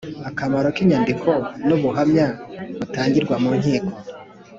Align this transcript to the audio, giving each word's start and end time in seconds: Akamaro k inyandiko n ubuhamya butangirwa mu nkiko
Akamaro 0.29 0.67
k 0.75 0.77
inyandiko 0.83 1.29
n 1.67 1.69
ubuhamya 1.77 2.27
butangirwa 2.77 3.35
mu 3.43 3.51
nkiko 3.59 3.93